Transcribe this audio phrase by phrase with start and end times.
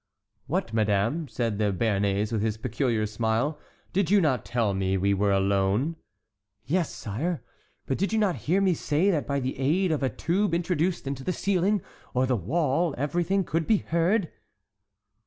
[0.47, 3.59] "What, madame," said the Béarnais, with his peculiar smile,
[3.93, 5.95] "did you not tell me we were alone?"
[6.65, 7.43] "Yes, sire;
[7.85, 11.05] but did you not hear me say that by the aid of a tube introduced
[11.05, 11.83] into the ceiling
[12.15, 14.31] or the wall everything could be heard?"